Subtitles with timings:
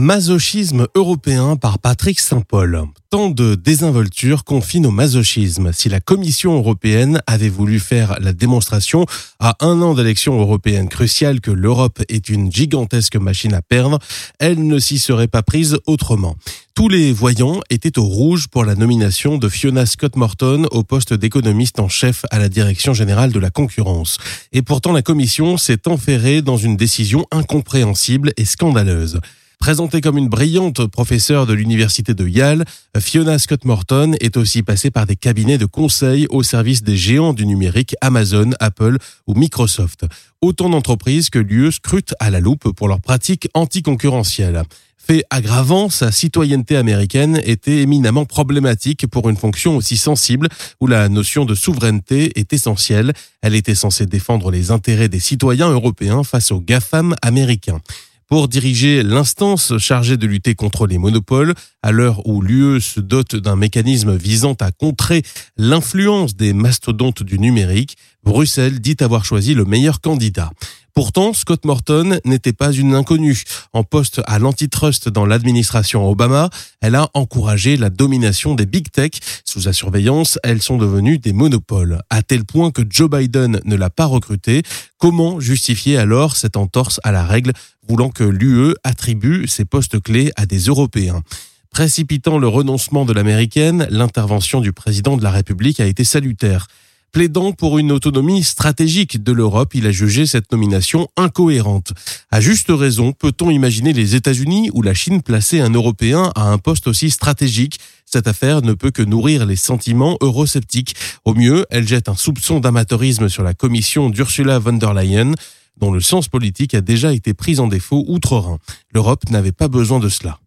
[0.00, 2.84] Masochisme européen par Patrick Saint-Paul.
[3.10, 5.72] Tant de désinvolture confine au masochisme.
[5.72, 9.06] Si la Commission européenne avait voulu faire la démonstration
[9.40, 13.98] à un an d'élections européennes cruciales que l'Europe est une gigantesque machine à perdre,
[14.38, 16.36] elle ne s'y serait pas prise autrement.
[16.76, 21.12] Tous les voyants étaient au rouge pour la nomination de Fiona Scott Morton au poste
[21.12, 24.18] d'économiste en chef à la direction générale de la concurrence.
[24.52, 29.18] Et pourtant la Commission s'est enferrée dans une décision incompréhensible et scandaleuse.
[29.58, 32.64] Présentée comme une brillante professeure de l'université de Yale,
[32.96, 37.32] Fiona Scott Morton est aussi passée par des cabinets de conseil au service des géants
[37.34, 40.06] du numérique Amazon, Apple ou Microsoft.
[40.40, 44.62] Autant d'entreprises que l'UE scrute à la loupe pour leurs pratiques anticoncurrentielles.
[44.96, 50.48] Fait aggravant, sa citoyenneté américaine était éminemment problématique pour une fonction aussi sensible
[50.80, 53.12] où la notion de souveraineté est essentielle.
[53.42, 57.80] Elle était censée défendre les intérêts des citoyens européens face aux GAFAM américains
[58.28, 63.36] pour diriger l'instance chargée de lutter contre les monopoles, à l'heure où l'UE se dote
[63.36, 65.22] d'un mécanisme visant à contrer
[65.56, 70.50] l'influence des mastodontes du numérique, Bruxelles dit avoir choisi le meilleur candidat.
[70.98, 73.44] Pourtant, Scott Morton n'était pas une inconnue.
[73.72, 79.12] En poste à l'antitrust dans l'administration Obama, elle a encouragé la domination des big tech.
[79.44, 83.76] Sous sa surveillance, elles sont devenues des monopoles, à tel point que Joe Biden ne
[83.76, 84.64] l'a pas recrutée.
[84.96, 87.52] Comment justifier alors cette entorse à la règle,
[87.88, 91.22] voulant que l'UE attribue ses postes clés à des Européens?
[91.70, 96.66] Précipitant le renoncement de l'américaine, l'intervention du président de la République a été salutaire.
[97.10, 101.94] Plaidant pour une autonomie stratégique de l'Europe, il a jugé cette nomination incohérente.
[102.30, 106.58] À juste raison, peut-on imaginer les États-Unis ou la Chine placer un Européen à un
[106.58, 107.80] poste aussi stratégique?
[108.04, 110.96] Cette affaire ne peut que nourrir les sentiments eurosceptiques.
[111.24, 115.32] Au mieux, elle jette un soupçon d'amateurisme sur la commission d'Ursula von der Leyen,
[115.78, 118.58] dont le sens politique a déjà été pris en défaut outre-Rhin.
[118.92, 120.40] L'Europe n'avait pas besoin de cela.